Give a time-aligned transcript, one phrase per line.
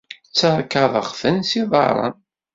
[0.29, 2.15] Ttarkaḍeɣ-ten s yiḍarren.